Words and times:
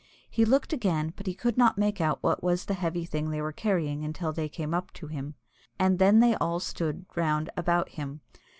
He 0.31 0.45
looked 0.45 0.73
again, 0.73 1.13
but 1.15 1.27
he 1.27 1.35
could 1.35 1.59
not 1.59 1.77
make 1.77 2.01
out 2.01 2.23
what 2.23 2.41
was 2.41 2.65
the 2.65 2.73
heavy 2.73 3.05
thing 3.05 3.29
they 3.29 3.39
were 3.39 3.51
carrying 3.51 4.03
until 4.03 4.33
they 4.33 4.49
came 4.49 4.73
up 4.73 4.91
to 4.93 5.05
him, 5.05 5.35
and 5.77 5.99
then 5.99 6.21
they 6.21 6.33
all 6.37 6.59
stood 6.59 7.05
round 7.15 7.51
about 7.55 7.87
him. 7.89 8.21